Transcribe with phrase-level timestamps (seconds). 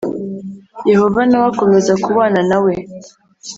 [0.89, 2.73] Yehova na we akomeza kubana na we